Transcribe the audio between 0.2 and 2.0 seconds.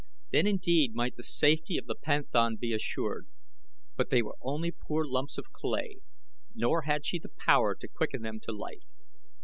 Then indeed might the safety of the